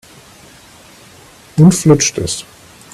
[1.59, 2.43] Nun flutscht es.